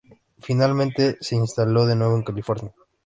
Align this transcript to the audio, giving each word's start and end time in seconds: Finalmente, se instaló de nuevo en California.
Finalmente, 0.39 1.19
se 1.21 1.35
instaló 1.35 1.85
de 1.85 1.95
nuevo 1.95 2.15
en 2.15 2.23
California. 2.23 2.73